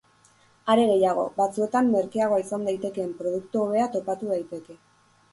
[0.75, 4.77] Are gehiago, batzuetan merkeagoa izan daitekeen produktu hobea topatu daiteke.